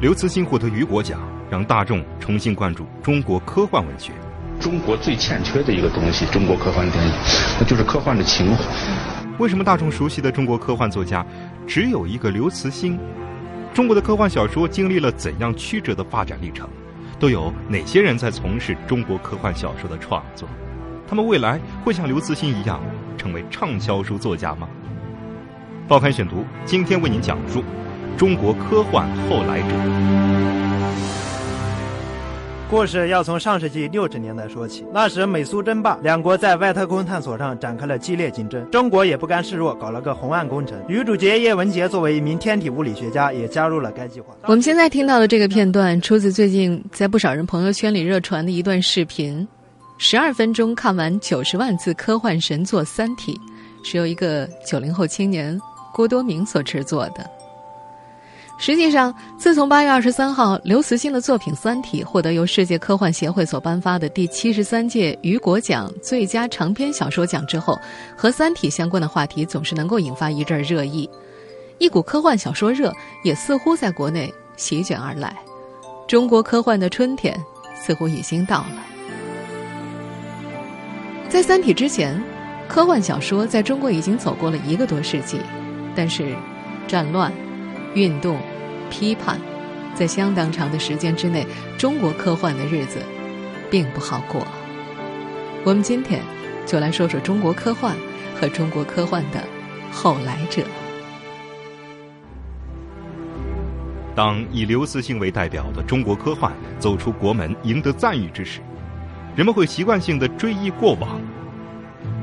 [0.00, 4.12] 刘慈欣获得雨果奖，让大众重新关注中国科幻文学。
[4.58, 7.12] 中国最欠缺的一个东西，中国科幻电影，
[7.60, 8.64] 那就是科幻的情怀。
[9.38, 11.24] 为什么大众熟悉的中国科幻作家
[11.66, 12.98] 只有一个刘慈欣？
[13.74, 16.66] 中国的科幻小说经历了怎样曲折的发展历程？
[17.18, 20.48] 都有哪些人在从事中国科幻小说的创作？
[21.06, 22.80] 他们未来会像刘慈欣一样
[23.18, 24.66] 成为畅销书作家吗？
[25.86, 27.62] 报刊选读今天为您讲述
[28.16, 29.66] 中国科幻后来者。
[32.70, 38.64] 故事要从上世纪六十年代说起，那时美苏争霸，两国在外太空探索上展开了激烈竞争。
[38.70, 40.78] 中国也不甘示弱，搞了个红岸工程。
[40.86, 44.36] 女主角叶文洁作为一名天体物理学家，也加入了该计划。
[44.44, 49.48] 我们现在听到的这个片段，出自最近在不少人朋友圈里热传的一段视频，
[49.98, 53.32] 十二分钟看完九十万字科幻神作《三体》，
[53.84, 55.60] 是由一个九零后青年
[55.92, 57.28] 郭多明所制作的。
[58.60, 67.74] 实际上，自从八月二十三号刘慈欣的作品《三体》获得由世界科幻协会所颁发的第七十三届雨果奖最佳长篇小说奖之后，
[68.14, 71.08] 和《三体》相关的话题总是能够引发一阵热议，
[71.78, 72.92] 一股科幻小说热
[73.24, 75.34] 也似乎在国内席卷而来。
[76.06, 77.34] 中国科幻的春天
[77.74, 78.76] 似乎已经到了。
[81.30, 82.22] 在《三体》之前，
[82.68, 85.40] 科幻小说在中国已经走过了一个多世纪，
[85.96, 86.36] 但是
[86.86, 87.32] 战乱、
[87.94, 88.36] 运动。
[88.90, 89.38] 批判，
[89.94, 91.46] 在相当长的时间之内，
[91.78, 92.98] 中国科幻的日子
[93.70, 94.46] 并不好过。
[95.64, 96.20] 我们今天
[96.66, 97.96] 就来说说中国科幻
[98.38, 99.42] 和中国科幻的
[99.90, 100.62] 后来者。
[104.14, 108.60] 当以刘慈欣为代表的中国科幻走出国门，赢得赞誉之时，
[109.34, 111.20] 人们会习惯性的追忆过往。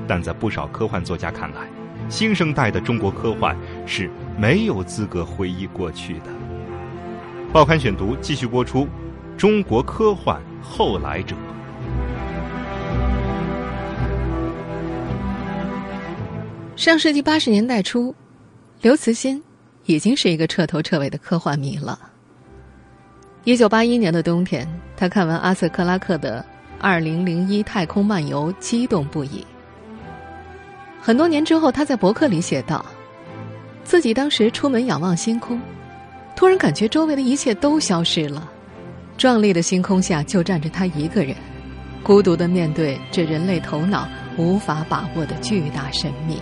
[0.07, 1.67] 但在不少科幻作家看来，
[2.09, 6.25] 新生代的中国科幻是没有资格回忆过去的。
[7.53, 8.85] 报刊选读继续播出：
[9.37, 11.33] 中国科幻后来者。
[16.75, 18.13] 上世纪八十年代初，
[18.81, 19.41] 刘慈欣
[19.85, 21.97] 已经是一个彻头彻尾的科幻迷了。
[23.45, 26.45] 一九八一年的冬天，他看完阿瑟·克拉克的
[26.81, 29.45] 《二零零一太空漫游》，激动不已。
[31.01, 32.85] 很多年之后，他在博客里写道
[33.85, 35.57] ：“自己当时出门仰望星空。”
[36.37, 38.47] 突然感觉周围的一切都消失了，
[39.17, 41.35] 壮丽的星空下就站着他一个人，
[42.03, 46.39] 孤独的面对这人类头脑无法把握的巨大神秘。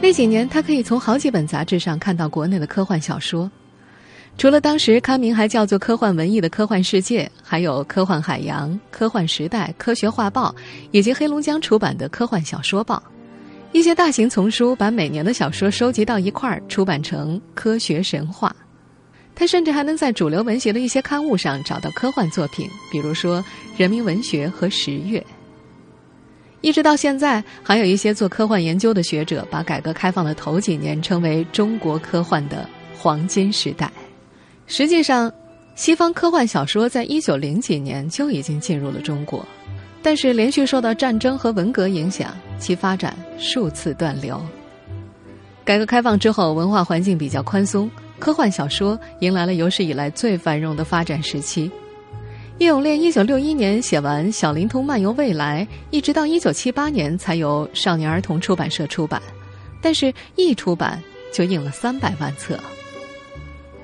[0.00, 3.50] 那几年，他可以从好几本杂志上看到国内的科幻小说。
[4.40, 10.48] 除了当时刊名还叫做《科幻文艺》的《科幻世界》，还有《科幻海洋》《科幻时代》《科学画报》，
[10.92, 12.96] 以及黑龙江出版的《科幻小说报》，
[13.72, 18.48] 一些大型丛书把每年的小说收集到一块儿，出版成《科学神话》。
[19.34, 23.42] 他甚至还能在主流文学的一些刊物上找到科幻作品，比如说
[23.76, 25.20] 《人民文学》和《十月》。
[26.62, 33.92] 一直到现在，还有一些做科幻研究的学者把改革开放的头几年称为中国科幻的黄金时代。
[34.72, 35.30] 实际上，
[35.74, 39.44] 西方科幻小说在一九零几年就已经进入了中国，
[40.00, 44.40] 但是连续受到战争和文革影响，其发展数次断流。
[45.64, 51.68] 改革开放之后，文化环境比较宽松，科幻小说迎来了有史以来最繁荣的发展时期。
[52.58, 59.20] 叶永烈一九六一年写完《小灵通漫游未来》，一直到一九七八年才由少年儿童出版社出版，
[59.82, 61.02] 但是一出版
[61.32, 62.56] 就印了三百万册。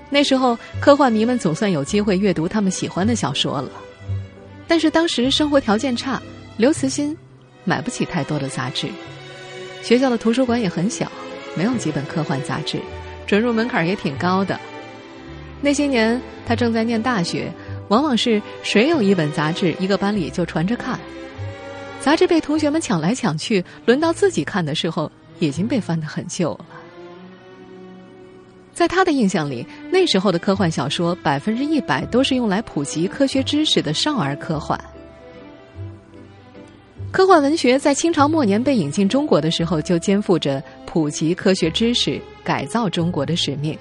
[0.09, 3.71] 那时候，科幻迷们总算有机会阅读他们喜欢的小说了。
[4.69, 6.21] 但是当时生活条件差，
[6.57, 7.17] 刘慈欣
[7.65, 8.89] 买不起太多的杂志，
[9.83, 11.11] 学校的图书馆也很小，
[11.57, 12.81] 没有几本科幻杂志，
[13.27, 14.59] 准入门槛也挺高的。
[15.61, 17.53] 那些年，他正在念大学，
[17.89, 20.99] 往往是谁有一本杂志，一个班里就传着看。
[22.01, 25.11] 杂志被同学们抢来抢去，轮到自己看的时候，
[25.41, 26.67] 已经被翻得很旧了。
[28.77, 34.79] 在他的印象里，那时候的科幻小说百分之一百都是用来普及科学知识的少儿科幻。
[37.11, 43.79] 科幻文学在清朝末年被引进中国的时候，就肩负着普及科学知识、改造中国的使命。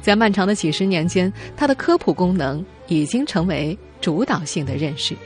[0.00, 5.16] 在漫长的几十年间，它的科普功能已经成为主导性的认识。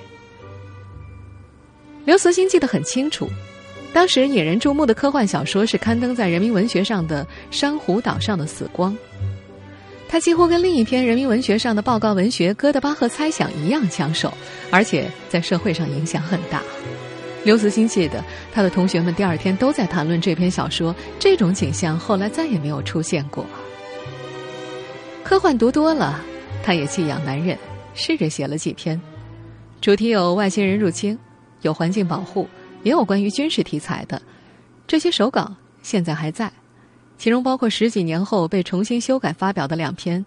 [2.04, 3.26] 刘慈欣记得很清楚，
[3.96, 8.92] 当时引人注目的科幻小说是刊登在《人民文学》上的《珊瑚岛上的死光》，
[10.06, 14.30] 它几乎跟另一篇《人民文学》上的报告文学《哥德巴赫猜想》一样抢手，
[14.70, 16.62] 而且在社会上影响很大。
[17.42, 18.22] 刘慈欣记得，
[18.52, 20.94] 他的同学们第二天都在谈论这篇小说。
[21.18, 23.46] 这种景象后来再也没有出现过。
[25.24, 26.22] 科幻读多了，
[26.62, 27.56] 他也弃养难忍，
[27.94, 29.00] 试着写了几篇，
[29.80, 31.18] 主题有外星人入侵，
[31.62, 32.46] 有环境保护，
[32.82, 34.20] 也有关于军事题材的。
[34.86, 36.52] 这些手稿现在还在，
[37.18, 40.20] 其中包括十几年后被重新修改发表的两篇《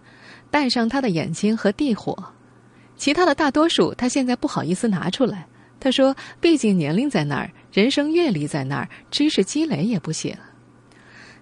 [0.50, 2.12] 戴上他的眼睛》和《地火》，
[2.96, 5.46] 其他的大多数他现在不好意思拿出来。
[5.78, 10.36] 他说：“毕竟年龄在那儿，人生阅历在那儿，知识积累也不行。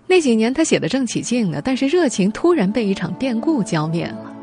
[0.07, 4.37] 那几年他写的正起劲呢，但是热情突然被一场变故浇灭了。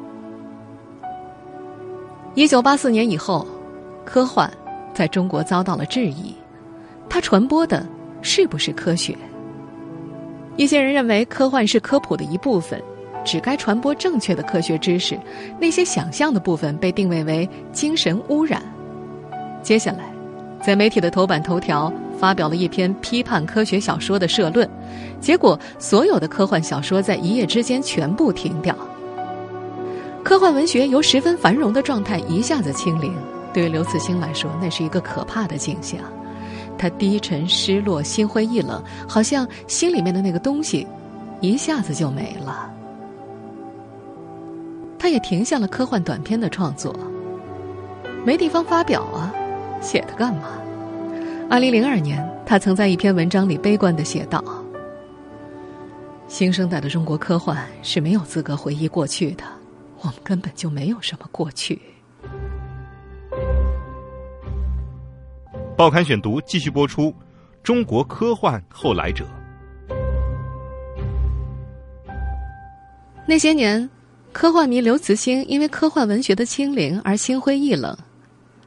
[2.33, 3.47] 一九八四年以后，
[4.03, 4.51] 科幻
[4.93, 6.35] 在中国遭到了质疑，
[7.09, 7.85] 它传播的
[8.21, 9.15] 是不是科学？
[10.57, 12.81] 一些人认为科幻是科普的一部分，
[13.23, 15.19] 只该传播正确的科学知识，
[15.59, 18.61] 那些想象的部分被定位为精神污染。”
[19.61, 20.05] 接下来，
[20.61, 24.69] 在媒体的头版头条发表了一篇批判科学小说的社论，
[25.19, 28.75] 结果所有的科幻小说在一夜之间全部停掉。
[30.23, 33.13] 科幻文学由十分繁荣的状态一下子清零，
[33.53, 35.99] 对于刘慈欣来说，那是一个可怕的景象。
[36.77, 40.85] 他低沉、失落、心灰意冷，好像心里面的那个东西
[41.41, 42.71] 一下子就没了。
[44.97, 46.95] 他也停下了科幻短篇的创作，
[48.25, 49.33] 没地方发表啊。
[49.81, 50.57] 写它干嘛？
[51.47, 54.43] 二零零二年，他曾在一篇文章里悲观的写道
[56.27, 59.43] ：“新生代的中国科幻是没有资格回忆过去的，
[59.99, 61.79] 我们根本就没有什么过去。”
[65.77, 67.13] 报刊选读继续播出：
[67.61, 69.25] 中国科幻后来者。
[73.27, 73.89] 那些年，
[74.31, 77.95] 科幻迷刘慈欣因为科幻文学的清零而心灰意冷，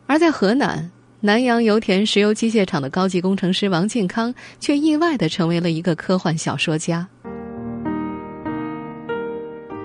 [0.07, 0.91] 而在河南。
[1.21, 7.09] 南阳油田石油机械厂的高级工程师王靖康，却意外的成为了一个科幻小说家。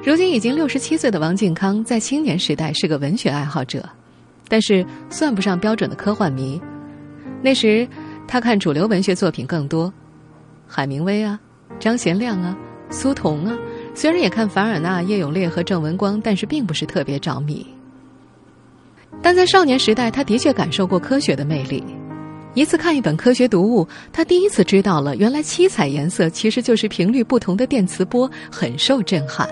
[0.04, 3.90] 如今已经六十七岁的王靖康，在青年时代是个文学爱好者，
[4.50, 6.62] 但是算不上标准的科幻迷。
[7.44, 7.86] 那时
[8.26, 9.94] 他看主流文学作品更多，
[10.66, 11.38] 海明威啊、
[11.78, 12.58] 张贤亮啊、
[12.90, 13.54] 苏童啊，
[13.94, 17.68] 虽然也看凡尔纳、叶永烈和郑文光，但是并不是特别着迷。
[19.22, 21.84] 但在少年时代，他的确感受过科学的魅力。
[22.54, 29.50] 一次看一本科学读物，他第一次知道了原来七彩颜色其实就是频率不同的电磁波，很受震撼，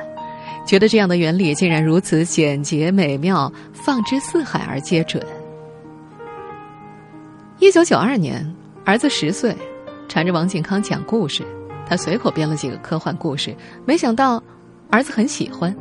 [0.65, 5.21] 觉得这样的原理竟然如此简洁美妙，放之四海而皆准。
[7.61, 8.43] 一九九二年，
[8.83, 9.55] 儿子十岁，
[10.09, 11.43] 缠着王靖康讲故事，
[11.87, 13.55] 他随口编了几个科幻故事，
[13.85, 14.41] 没想到
[14.89, 15.73] 儿子很喜欢。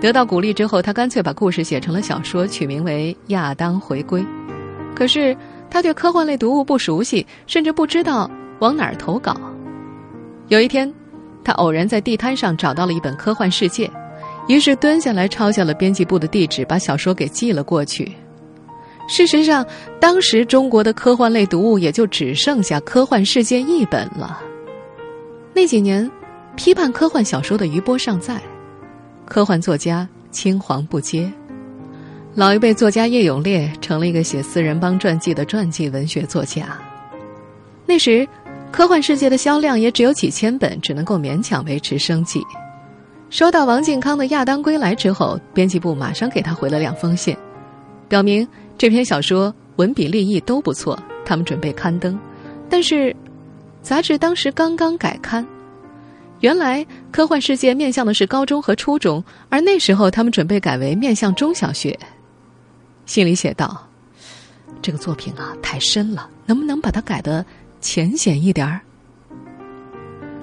[0.00, 4.20] 得到鼓励之后，他干脆把故事写成了小说，取名为《亚当回归》。
[4.96, 5.34] 可是
[5.70, 8.28] 他对科幻类读物不熟悉，甚至不知道
[8.58, 9.40] 往哪儿投稿。
[10.48, 10.92] 有一天，
[11.44, 13.86] 他偶然在地摊上找到了一本《科幻世界》，
[14.48, 18.10] 于是蹲下来抄下了编辑部的地址，把小说给寄了过去。
[19.08, 19.66] 事实上，
[20.00, 24.40] 当时中国的科幻类读物也就只剩下《科幻世界》一本了。
[25.54, 26.10] 那几年，
[26.56, 28.40] 批判科幻小说的余波尚在。
[29.26, 31.30] 科幻作家青黄不接，
[32.34, 36.78] 老一辈作家叶永烈成了一个写四人帮传记的传记文学作家。
[37.84, 38.26] 那时，
[38.70, 42.42] 科幻世界的销量也只有几千本，只能够勉强维持生计。
[43.30, 47.36] 收到王靖康的《亚当归来》之后，编辑部马上给他回了两封信，
[48.08, 52.18] 表明这篇小说文笔立意都不错，他们准备刊登。
[52.68, 53.14] 但是，
[53.82, 55.46] 杂志当时刚刚改刊。
[56.40, 61.96] 原来科幻世界面向的是高中和初中，而那时候他们准备改为面向中小学。
[63.06, 63.88] 信里写道
[64.82, 67.46] ：“这个作品啊太深了，能不能把它改得
[67.80, 68.80] 浅显一点儿？”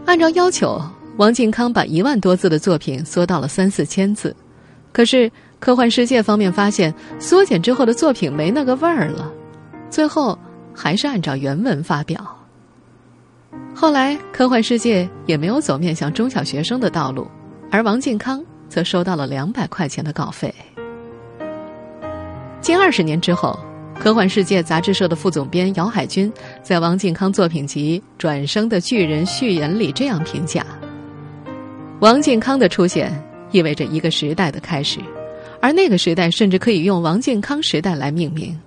[0.05, 0.81] 按照要求，
[1.17, 4.33] 王靖康把一万多字的作品缩到了三四千字。
[4.93, 9.31] 可是科幻世界方面发现，缩减之后的作品没那个味儿了，
[9.89, 10.37] 最后
[10.73, 12.37] 还是按照原文发表。
[13.75, 17.27] 后来，科幻世界也没有走面向中小学生的道路，
[17.69, 20.53] 而王靖康则收到了两百块钱的稿费。
[22.61, 23.57] 近二十年之后，
[23.99, 26.31] 科幻世界杂志社的副总编姚海军
[26.63, 30.65] 在王靖康作品集《转生的巨人》序言里这样评价：
[31.99, 33.11] 王靖康的出现
[33.51, 34.99] 意味着一个时代的开始，
[35.61, 38.57] 而那个时代甚至可以用王靖康时代来命名。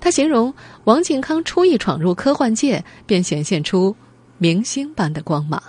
[0.00, 0.52] 他形容
[0.84, 3.94] 王靖康初一闯入科幻界，便显现出
[4.38, 5.62] 明星般的光芒。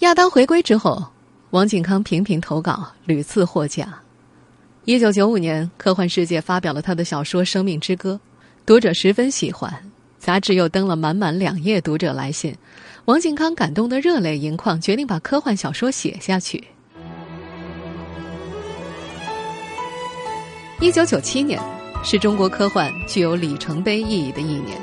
[0.00, 1.02] 亚当回归之后，
[1.50, 3.88] 王靖康频频投稿，屡次获奖。
[4.84, 8.20] 一九九五年，科幻世界发表了他的小说《生命之歌》，
[8.66, 9.72] 读者十分喜欢，
[10.18, 12.54] 杂志又登了满满两页读者来信。
[13.06, 16.62] 王靖康感动得热泪盈眶，决定把科幻小说写下去。
[20.80, 21.60] 一九九七年。
[22.04, 24.80] 是中国科幻具有里程碑意义的一年，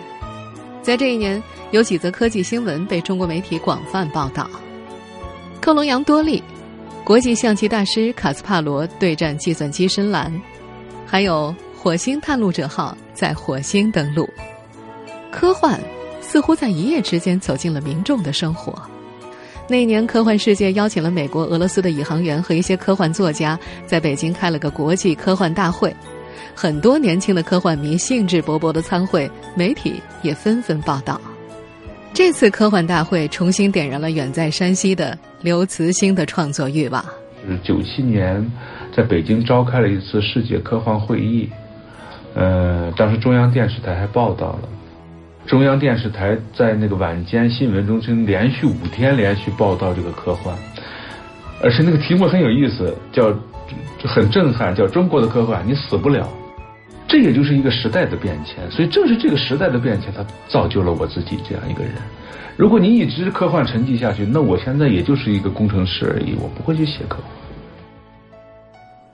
[0.81, 4.49] 在这一年，有几则科技新闻被中国媒体广泛报道：
[5.61, 6.43] 克隆羊多利、
[7.05, 10.29] 国际象棋大师卡斯帕罗对战计算机深蓝，
[11.05, 14.29] 还有火星探路者号在火星登陆。
[15.31, 15.79] 科幻
[16.19, 18.77] 似乎在一夜之间走进了民众的生活。
[19.67, 25.91] 那年，科幻世界邀请了美国、俄罗斯的宇航员和一些科幻作家，在北京开了个国际科幻大会。
[26.53, 31.19] 很多年轻的科幻迷兴致勃勃的参会，媒体也纷纷报道。
[32.13, 37.03] 这次科幻大会重新点燃了远在山西的刘慈欣的创作欲望。
[37.47, 38.49] 是九七年，
[38.95, 41.49] 在北京召开了一次世界科幻会议，
[42.35, 44.69] 呃，当时中央电视台还报道了。
[45.45, 50.55] 中央电视台在那个晚间新闻中，心连续五天连续报道这个科幻，
[51.61, 53.33] 而且那个题目很有意思，叫。
[53.97, 56.29] 就很震撼，叫中国的科幻，你死不了。
[57.07, 61.93] 这也就是一个时代的变迁，所以正是这个时代的变迁，它造就了我自己这样一个人。
[62.55, 67.25] 如果你一直科幻沉寂下去，那我现在也就是一个工程师而已，我不会去写科幻。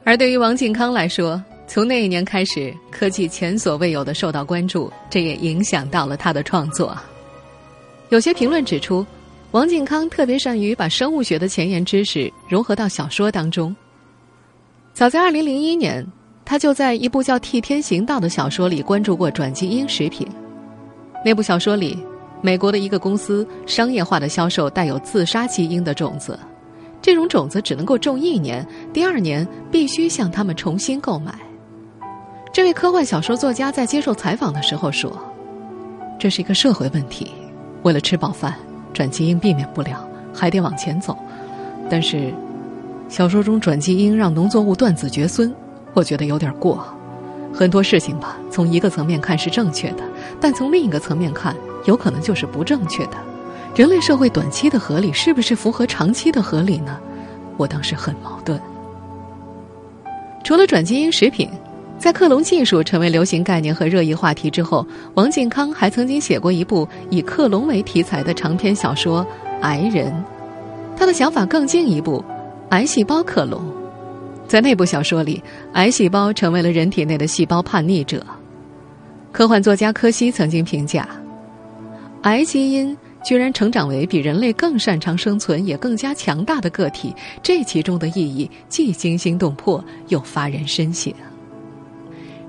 [0.04, 1.42] 而对于王靖康来说，
[1.74, 6.94] 从那一年开始，科技前所未有的受到关注，这也影响到了他的创作。
[8.10, 9.06] 有些评论指出，
[9.52, 13.74] 王靖康特别善于把生物学的前沿知识融合到小说当中。
[14.94, 16.06] 早在二零零一年，
[16.44, 20.28] 他就在一部叫《替天行道》的小说里关注过转基因食品。
[21.24, 21.98] 那部小说里，
[22.42, 26.38] 美国的一个公司商业化的销售带有自杀基因的种子，
[27.02, 31.34] 这种种子只能够种一年，第二年必须向他们重新购买。
[32.54, 35.18] 这位科幻小说作家在接受采访的时候说
[36.20, 37.32] ：“这是一个社会问题，
[37.84, 38.54] 为了吃饱饭，
[38.94, 41.18] 转基因避免不了，还得往前走。
[41.90, 42.34] 但是。”
[43.08, 45.54] 小说中转基因让农作物断子绝孙，
[45.94, 46.82] 我觉得有点过。
[47.54, 50.04] 很多事情吧，从一个层面看是正确的，
[50.40, 51.54] 但从另一个层面看，
[51.84, 53.18] 有可能就是不正确的。
[53.76, 56.98] 人类社会短期的合理是不是符合长期的合理呢？
[57.58, 58.58] 我当时很矛盾。
[60.42, 61.50] 除了转基因食品，
[62.02, 69.24] 在克隆技术成为流行概念和热议话题之后，王靖康还曾经写过一部以克隆为题材的长篇小说
[69.62, 70.12] 《癌人》，
[70.98, 72.26] 他的想法更进一步。
[72.70, 73.62] 癌细胞克隆，
[74.48, 75.44] 在那部小说里，
[75.74, 78.26] 癌细胞成为了人体内的细胞叛逆者。
[79.32, 81.08] 科幻作家柯西曾经评价：
[82.24, 91.14] 癌基因居然成长为比人类更擅长生存、也更加强大的个体，这其中的意义既惊心动魄又发人深省。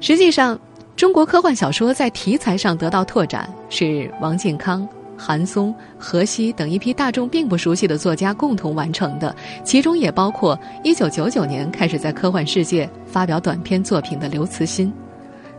[0.02, 0.58] 实际上，
[0.96, 4.86] 中国科幻小说在题材上得到拓展，是王靖康。
[5.16, 9.32] 韩松、何西等一批大众并不熟悉的作家共同完成的，
[9.62, 14.92] 其中也包括1999年开始在科幻世界发表短篇作品的刘慈欣。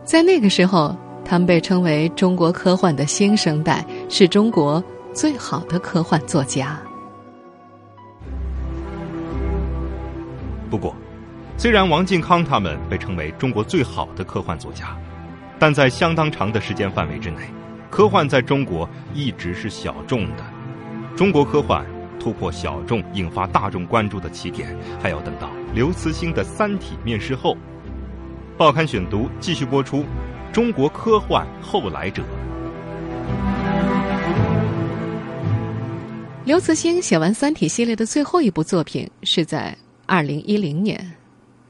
[0.04, 4.84] 在那个时候，他们被称为中国科幻的新生代，是中国
[5.14, 6.78] 最好的科幻作家。
[10.68, 10.94] 不过，
[11.56, 14.96] 虽然王靖康他们被称为中国最好的科幻作家，
[15.58, 17.38] 但在相当长的时间范围之内。
[17.90, 20.44] 科幻在中国一直是小众的，
[21.16, 21.86] 中国科幻
[22.18, 27.56] 突破小众、引发大众关注的起点，还要等到刘慈欣的《三体》面世后。
[28.58, 29.98] 报刊选读继续播出
[30.52, 32.22] 《中国科幻后来者》。
[36.44, 41.14] 刘慈欣写完《三体》系列的最后一部作品是在二零一零年，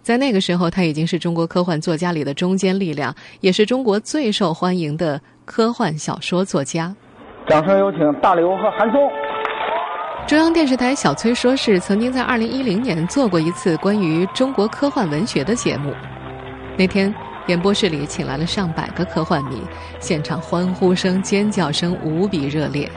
[0.05, 5.19] 在那个时候，他已经是中国科幻作家里的中坚力量，也是中国最受欢迎的。
[5.47, 6.95] 科幻小说作家，
[7.47, 8.99] 掌声有请大刘和韩松。
[10.27, 15.93] 中央电视台小崔说是曾经在二零一零年做过一次关于中国科幻文学的节目。
[16.79, 17.15] 那天
[17.47, 19.61] 演播室里请来了上百个科幻迷，
[20.01, 22.91] 现场欢呼声、尖叫声无比热烈。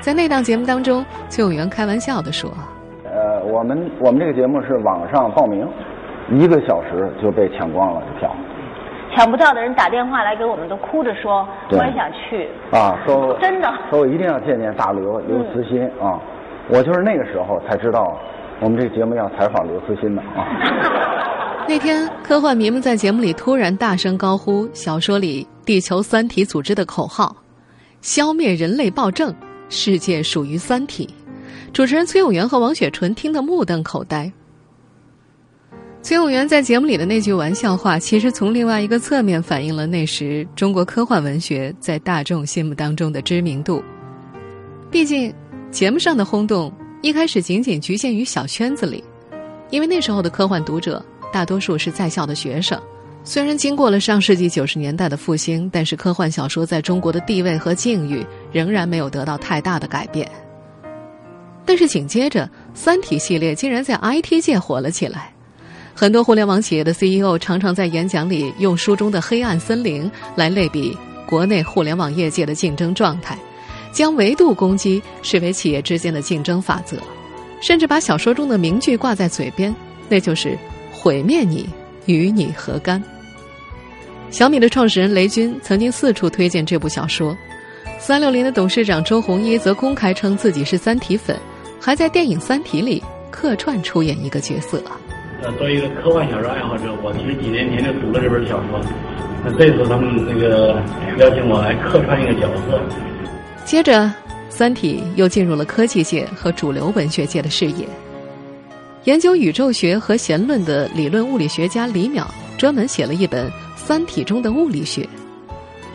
[0.00, 2.50] 在那档节目当中，崔永元开玩笑的说
[3.04, 5.68] ：“呃，我们我们这个节目是网上报名，
[6.30, 8.34] 一个小时就被抢光了票。”
[9.16, 12.48] 抢不到的人打电话来给我们，都哭着说我也想去。
[12.72, 16.18] 啊，说真的说我一定要见见大刘刘慈欣啊！
[16.68, 18.18] 我就是那个时候才知道，
[18.58, 20.44] 我们这节目要采访刘慈欣的啊。
[21.68, 27.36] 那天，科幻迷们在节目里突然大声高呼小说里地球三体组织的口号
[28.02, 29.32] ：“消灭人类暴政，
[29.68, 31.08] 世界属于三体。”
[31.72, 34.32] 主持人崔永元和王雪纯听得目瞪口呆。
[36.04, 43.82] 崔永元在节目里的那句玩笑话，其实从另外一个侧面反映了那时中国科幻文学在大众心目当中的知名度。
[44.90, 45.34] 毕竟，
[45.70, 46.70] 节目上的轰动
[47.00, 49.02] 一开始仅仅局限于小圈子里，
[49.70, 52.78] 因为那时候的科幻读者大多数是在校的学生。
[53.24, 60.30] 虽然经过了上世纪九十年代的复兴，但是科幻小说在中国的地位和境遇仍然没有得到太大的改变。
[61.64, 62.44] 但是紧接着，
[62.74, 65.33] 《三体》系列竟然在 IT 界火了起来。
[65.96, 73.38] 很多互联网企业的 CEO 常常在演讲里用书中的黑暗森林来类比国内互联网业界的竞争状态，
[73.92, 76.98] 将维度攻击视为企业之间的竞争法则，
[77.62, 79.74] 甚至把小说中的名句挂在嘴边，
[80.08, 80.58] 那就是
[80.92, 81.68] “毁灭你，
[82.06, 83.02] 与你何干”。
[84.30, 87.36] 小米的创始人雷军曾经四处推荐这部小说，
[88.00, 91.38] 三六零的董事长周鸿祎则公开称自己是三体粉，
[91.80, 94.82] 还在电影《三体》里客串出演一个角色。
[95.52, 98.80] 作为一个科幻小说爱好者，我其实几年前就读了这本小说。
[99.44, 100.82] 那这次他们那个
[101.18, 102.80] 邀请我来客串一个角色。
[103.64, 104.02] 接着，
[104.48, 107.86] 《三体》又进入了科技界和主流文学界的视野。
[109.04, 112.24] 研究宇宙学和弦论的理论物理学家李淼
[112.56, 113.46] 专门写了一本
[113.76, 115.02] 《三体中的物理学》。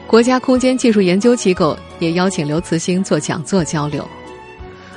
[0.06, 4.08] 国家空间技术研究机构也邀请刘慈欣做讲座交流。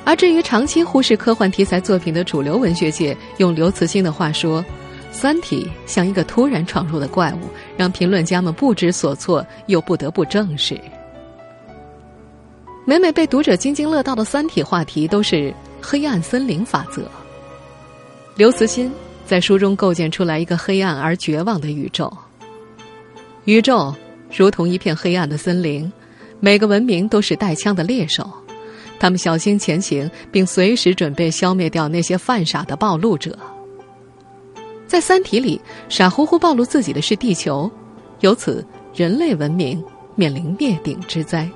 [0.04, 4.60] 而至于长期忽视科幻题材作品的主流文学界，用刘慈欣的话说，
[5.12, 10.78] 《三体》像一个突然闯入的怪物，让评论家们不知所措，又不得不正视。
[12.84, 17.08] 每每被读者津津乐道的《三体》话题，都是黑暗森林法则。
[18.34, 18.92] 刘慈欣
[19.24, 22.12] 在书中构建出来一个黑暗而绝望的宇宙，
[23.44, 23.94] 宇宙
[24.36, 25.90] 如同一片黑暗的森林，
[26.40, 28.28] 每个文明都是带枪的猎手。
[29.02, 33.36] 他们小心前行，并随时准备消灭掉那些犯傻的暴露者。
[34.86, 37.68] 在《三体》里，傻乎乎暴露自己的是地球，
[38.20, 39.82] 由此人类文明
[40.14, 41.50] 面临灭顶之灾。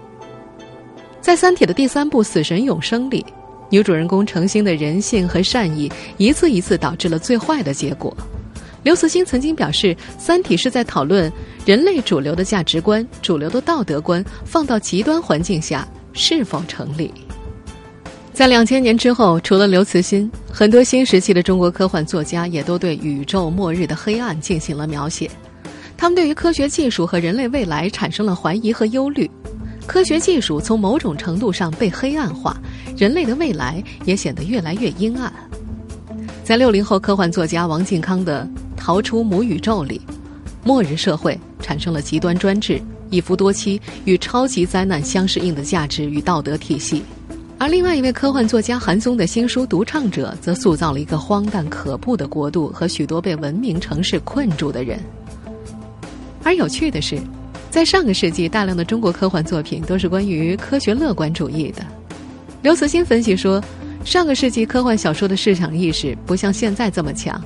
[1.21, 3.25] 在《三体》的第三部《死神永生》里，
[3.71, 8.13] 女主人公程心的人性和善意一次一次导致了最坏的结果。
[8.83, 11.33] 刘慈欣曾经表示，《三体》是在讨论
[11.65, 17.15] 人类主流的价值观、主流的道德观放到极端环境下是否成立。
[18.37, 25.31] 在两千年之后，除了刘慈欣，很多新时期的中国科幻作家也都对宇宙末日的黑暗进行了描写。
[25.97, 29.29] 他们对于科学技术和人类未来产生了怀疑和忧虑。
[29.87, 32.55] 科学技术从某种程度上被黑暗化，
[32.95, 35.33] 人类的未来也显得越来越阴暗。
[36.45, 38.47] 在六零后科幻作家王靖康的
[38.79, 39.99] 《逃出母宇宙》里，
[40.63, 47.03] 末日社会产生了极端专制、一夫多妻与超级灾难相适应的价值与道德体系。
[47.59, 55.01] 而另外一位科幻作家韩松的新书《独唱者》则塑造了一个荒诞可怖的国度和许多被文明城市困住的人。
[56.45, 57.19] 而有趣的是，
[57.71, 61.83] 在上个世纪，大量的中国科幻作品都是关于科学乐观主义的。
[62.63, 63.63] 刘慈欣分析说，
[64.05, 67.43] 上个世纪科幻小说的市场意识不像现在这么强，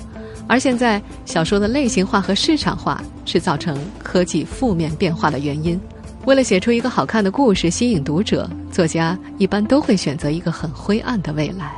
[0.49, 5.81] 而现在小说的类型化和市场化是造成科技负面变化的原因。
[6.27, 11.73] 为了写出一个好看的故事，吸引读者，作家一般都会选择一个很灰暗的未来。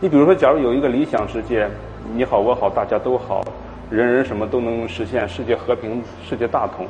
[0.00, 1.68] 你比如说，假如有一个理想世界，
[2.14, 3.44] 你好我好大家都好，
[3.90, 6.86] 人人什么都能实现，世界和平，世界大同，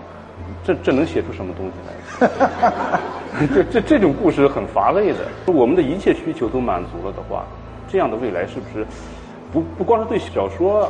[0.64, 3.00] 这这能写出什么东西来？
[3.52, 5.18] 这这这种故事很乏味的。
[5.46, 7.44] 我们的一切需求都满足了的话，
[7.88, 8.86] 这样的未来是不是
[9.52, 10.88] 不不光是对小说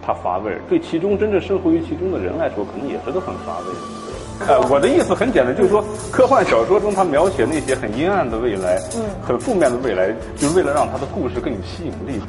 [0.00, 4.03] 它乏味，对其中真正生活于其中的人来说，可能也是个很乏味的。
[4.40, 12.20] 呃，我的意思很简单，就是说，科幻小说中他描写那些很阴暗的未来，嗯，很负面的未来，就是为了让他的故事更有吸引力。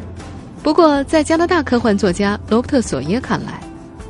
[0.63, 3.59] 不过，在加拿大科幻作家罗伯特·索耶看来，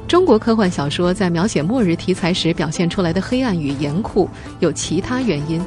[0.08, 4.29] 中国科幻小说在描写末日题材时表现出来的黑暗与严酷
[4.60, 5.60] 有其他原因。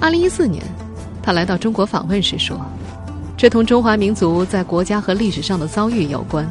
[0.00, 0.62] 二零一四年，
[1.22, 2.60] 他来到中国访问时说
[3.36, 6.48] ：“这同中华民族在国家和历史上的遭遇有关。”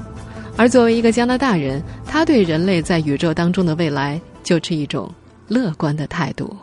[0.58, 4.20] 而作为一个加拿大人，他对人类在宇宙当中的未来。
[4.45, 5.12] 就持一种
[5.47, 6.55] 乐观的态度。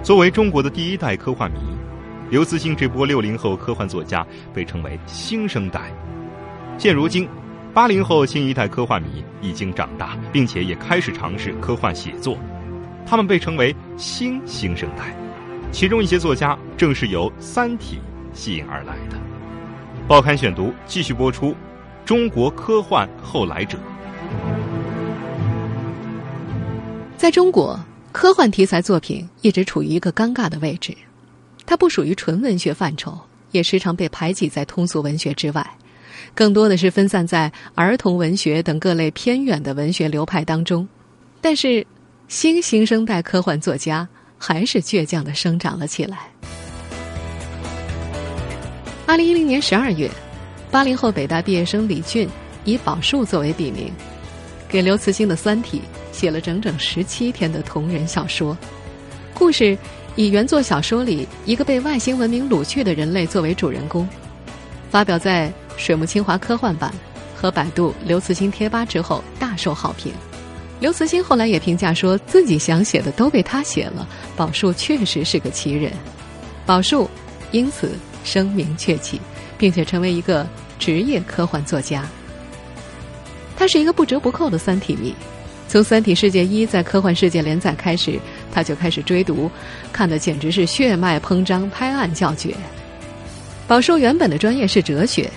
[0.00, 1.58] 作为中国的第一代科幻迷，
[2.30, 4.24] 刘慈欣这波六零后科幻作家
[4.54, 5.90] 被称为新生代。
[6.78, 7.28] 现如今，
[7.74, 12.38] 八零后新一代科幻迷已经长大，并且也开始尝试科幻写作，
[13.04, 15.16] 他们被称为新新生代。
[15.72, 17.98] 其中一些作家正是由《三体》
[18.38, 19.18] 吸引而来的。
[20.06, 21.56] 报刊选读继续播出：
[22.04, 23.76] 中国科幻后来者。
[27.16, 27.78] 在中国，
[28.12, 30.94] 科幻题材作品一直处于一个尴尬的位置，
[31.64, 33.18] 它不属于纯文学范畴，
[33.52, 35.66] 也时常被排挤在通俗文学之外。
[36.34, 40.86] 更多的是分散在儿童文学等各类偏远的文学流派当中，
[41.40, 41.84] 但是
[42.28, 46.30] 新新生代科幻作家还是倔强的生长了起来。
[49.06, 50.10] 二零一零年十二月，
[50.70, 52.28] 八零后北大毕业生李俊
[52.64, 53.90] 以宝树作为笔名，
[54.68, 55.80] 给刘慈欣的《三体》
[56.16, 58.56] 写了整整十七篇的同人小说，
[59.34, 59.76] 故事
[60.14, 64.08] 以原作小说里一个被外星文明掳去的人类作为主人公，
[64.90, 65.52] 发表在。
[65.78, 66.90] 水木清华科幻版
[67.36, 70.10] 和百度刘慈欣贴吧之后大受好评，
[70.80, 75.92] 刘慈欣后来也评价说自己想写的都被他写了，宝树确实是个奇人，
[76.64, 77.10] 宝树
[77.50, 77.90] 因此
[78.24, 79.20] 声名鹊起，
[79.58, 80.46] 并且成为一个
[80.78, 82.08] 职业科幻作家。
[83.54, 85.14] 他是一个不折不扣的《三体》迷，
[85.68, 88.18] 从《三体世界一》在科幻世界连载开始，
[88.52, 89.50] 他就开始追读，
[89.92, 92.54] 看的简直是血脉膨胀，拍案叫绝。
[93.66, 95.30] 宝树原本的专业是哲学。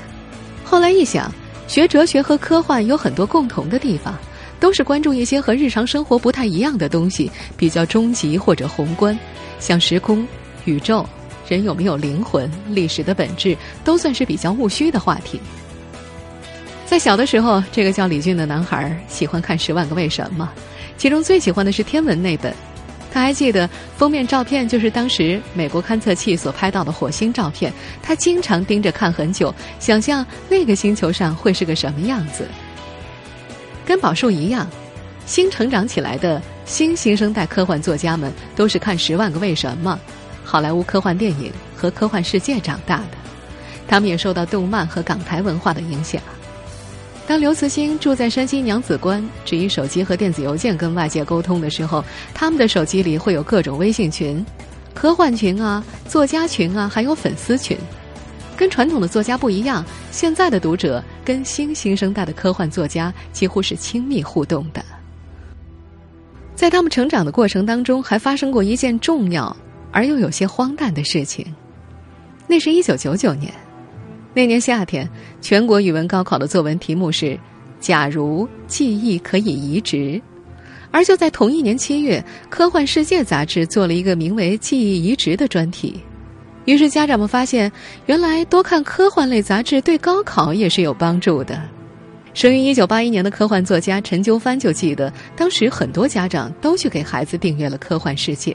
[0.64, 1.34] 后来一想，
[1.68, 4.16] 学哲学和科幻有很多共同的地方，
[4.60, 9.18] 都是关注一些和日常生活不太一样的东西，比较终极或者宏观，
[9.60, 10.28] 像时空、
[10.66, 11.04] 宇宙、
[11.48, 15.42] 人有没有灵魂、历史的本质，都算是比较务虚的话题。
[16.90, 20.52] 在小的时候，这个叫李俊的男孩喜欢看《十万个为什么》，
[20.98, 22.52] 其中最喜欢的是天文那本。
[23.14, 27.72] 他还记得封面照片就是当时美国勘测器所拍到的火星照片，
[28.02, 32.48] 他经常盯着看很久，想象那个星球上会是个什么样子。
[33.86, 34.68] 跟宝树一样，
[35.28, 40.00] 新成长起来的新新生代科幻作家们都是看《十万个为什么》、
[40.44, 43.18] 好莱坞科幻电影和科幻世界长大的，
[43.88, 46.20] 他们也受到动漫和港台文化的影响。
[47.30, 54.44] 当刘慈欣住在山西娘子关，只以手机和电子邮件跟外界沟通的时候，他们的手机里会有各种微信群，
[54.96, 57.78] 科幻群啊、作家群啊，还有粉丝群。
[58.58, 64.84] 跟传统的作家不一样，现在的读者跟新新生代的科幻作家几乎是亲密互动的。
[66.56, 69.56] 在他们成长的过程当中，还发生过一件重要
[69.92, 71.46] 而又有些荒诞的事情。
[72.48, 73.54] 那是一九九九年。
[74.34, 75.10] 那年夏天，
[75.42, 77.38] 全国语文高考的作文题目是
[77.82, 80.22] “假如记忆可以移植”，
[80.92, 86.00] 而就在同一年七月，《科幻世界》杂志做了一个名为“记忆移植”的专题。
[86.66, 87.72] 于是家长们发现，
[88.06, 91.60] 原来多看科幻类杂志对高考也是有帮助的。
[92.36, 98.52] 生于一九八一年的科幻作家陈鸠帆就记得，当时很多家长都去给孩子订阅了《科幻世界》。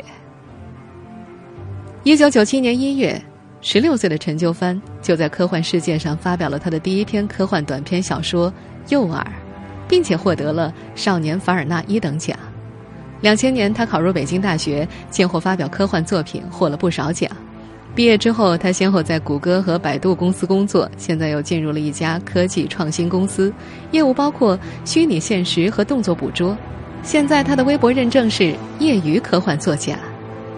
[2.05, 3.21] 一九九七年一月。
[3.67, 8.51] 十六岁的陈秋帆就在科幻世界上发表了他的第一篇科幻短篇小说
[8.91, 9.21] 《诱饵》，
[9.89, 12.37] 并且获得了少年凡尔纳一等奖。
[13.23, 17.31] 两千年，他考入北京大学，先后发表科幻作品，获了不少奖。
[17.95, 23.51] 毕业之后，他先后在谷歌和百度公司工作，现在又进入了一家科技创新公司，
[23.93, 26.55] 业务包括虚拟现实和动作捕捉。
[27.03, 29.99] 现在他的微博认证是业余科幻作家，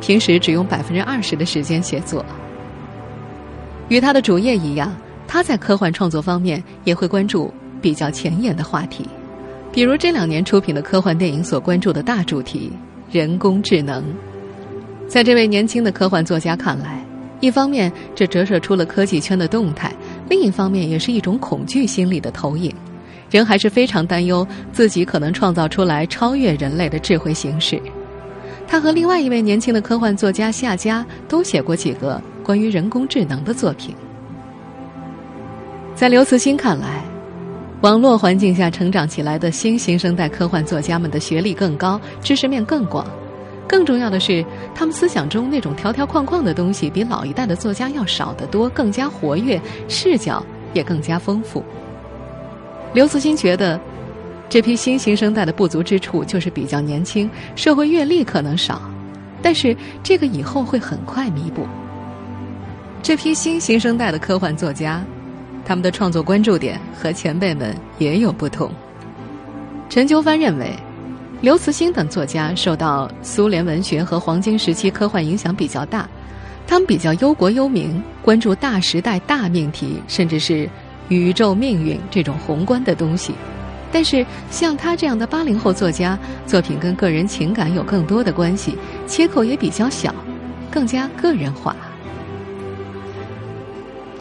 [0.00, 2.26] 平时只用百分之二十的时间写作。
[3.88, 4.94] 与他的主业一样，
[5.28, 9.06] 他在科幻创作方面也会关注比较前沿的话题，
[9.72, 12.72] 比如这两年出品的科幻电影所关注的大主题——
[13.10, 14.04] 人工智能。
[15.06, 17.04] 在这位年轻的科幻作家看来，
[17.40, 19.92] 一方面这折射出了科技圈的动态，
[20.28, 22.74] 另一方面也是一种恐惧心理的投影。
[23.30, 27.80] 人还是非常担忧自己可能创造出来超越人类的智慧形式。
[28.68, 32.20] 他和另外一位年轻的科幻作家夏家都写过几个。
[32.46, 33.92] 关于人工智能的作品，
[35.96, 37.02] 在刘慈欣看来，
[37.80, 43.04] 网络环境下成长起来的新新生代科幻作家们的学历更高，知识面更广，
[43.66, 50.40] 更重要的是，他们思想中那种条条框框的东西比老一代的作家要少得多，更加活跃，视角
[50.72, 51.64] 也更加丰富。
[52.92, 53.80] 刘慈欣觉得，
[54.48, 58.80] 这批新新生代的不足之处就是比较年轻，社会阅历可能少，
[59.42, 61.66] 但是这个以后会很快弥补。
[63.06, 65.00] 这批新新生代的科幻作家，
[65.64, 68.68] 他们的创作关注点和前辈们也有不同。
[69.88, 70.72] 陈秋帆认为，
[71.40, 76.08] 刘慈欣等作家受到苏联文学和黄金时期科幻影响比较大，
[76.66, 80.68] 他们比较忧国忧民，关注大时代大命题，甚至是
[81.08, 83.32] 宇宙命运这种宏观的东西。
[83.92, 90.12] 但是像他这样的八零后作家，作品跟个人情感有更多的关系，切口也比较小，
[90.72, 91.76] 更加个人化。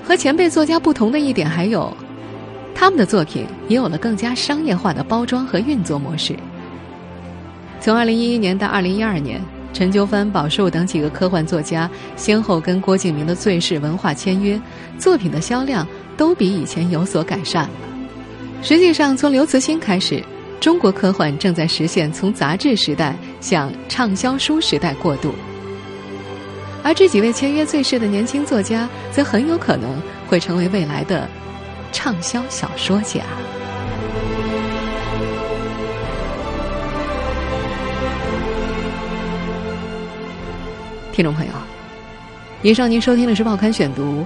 [0.06, 1.91] 和前辈作家不同的一点还有，
[2.76, 6.36] 他们的作品也有了更加商业化的包装和运作模式。
[7.82, 9.41] 从二零一一年到二零一二年，
[9.74, 14.62] 陈秋帆、宝树等几个科幻作家先后跟郭敬明的最世文化签约，
[15.00, 17.68] 作品的销量都比以前有所改善。
[18.62, 20.24] 实际上，从刘慈欣开始，
[20.60, 25.34] 中国科幻正在实现从杂志时代向畅销书时代过渡。
[26.86, 31.28] 而这几位签约最适的年轻作家，则很有可能会成为未来的
[31.91, 33.21] 畅销小说家。
[41.12, 41.52] 听众朋友，
[42.62, 44.24] 以上您收听的是《报刊选读》，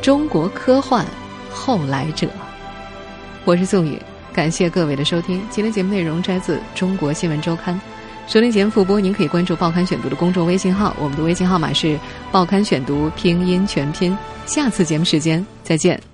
[0.00, 1.04] 中国科幻
[1.50, 2.26] 后来者。
[3.44, 4.00] 我是宋宇，
[4.32, 5.42] 感谢各位的收听。
[5.50, 7.74] 今天节目内容摘自《中国新闻周刊》，
[8.26, 11.88] 收听节目复播，您可以关注《报刊选读》的公众微信号，我们的微信号码是
[12.30, 14.16] 《报刊选读》拼音全拼。
[14.46, 16.11] 下次节目时间再见。